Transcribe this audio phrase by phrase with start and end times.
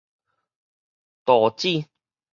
[1.25, 1.87] 廚子